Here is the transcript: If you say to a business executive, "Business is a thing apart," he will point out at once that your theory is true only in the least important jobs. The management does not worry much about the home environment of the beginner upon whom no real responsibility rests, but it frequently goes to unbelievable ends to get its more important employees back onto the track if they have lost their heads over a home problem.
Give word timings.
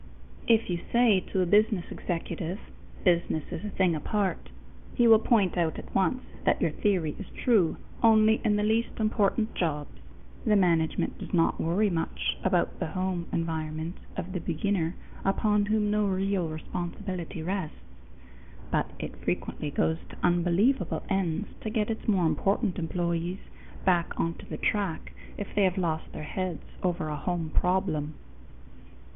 If 0.47 0.67
you 0.67 0.79
say 0.91 1.19
to 1.31 1.41
a 1.41 1.45
business 1.45 1.85
executive, 1.91 2.59
"Business 3.03 3.43
is 3.51 3.63
a 3.63 3.69
thing 3.69 3.95
apart," 3.95 4.49
he 4.95 5.07
will 5.07 5.19
point 5.19 5.59
out 5.59 5.77
at 5.77 5.93
once 5.93 6.23
that 6.43 6.59
your 6.59 6.71
theory 6.71 7.13
is 7.19 7.27
true 7.29 7.77
only 8.01 8.41
in 8.43 8.55
the 8.55 8.63
least 8.63 8.99
important 8.99 9.53
jobs. 9.53 9.91
The 10.43 10.55
management 10.55 11.19
does 11.19 11.35
not 11.35 11.61
worry 11.61 11.91
much 11.91 12.35
about 12.43 12.79
the 12.79 12.87
home 12.87 13.27
environment 13.31 13.99
of 14.17 14.31
the 14.33 14.39
beginner 14.39 14.95
upon 15.23 15.67
whom 15.67 15.91
no 15.91 16.07
real 16.07 16.47
responsibility 16.49 17.43
rests, 17.43 17.77
but 18.71 18.89
it 18.97 19.15
frequently 19.23 19.69
goes 19.69 19.97
to 20.09 20.17
unbelievable 20.23 21.03
ends 21.09 21.47
to 21.61 21.69
get 21.69 21.91
its 21.91 22.07
more 22.07 22.25
important 22.25 22.79
employees 22.79 23.37
back 23.85 24.19
onto 24.19 24.47
the 24.47 24.57
track 24.57 25.11
if 25.37 25.53
they 25.53 25.61
have 25.63 25.77
lost 25.77 26.11
their 26.11 26.23
heads 26.23 26.63
over 26.81 27.07
a 27.09 27.15
home 27.17 27.51
problem. 27.53 28.15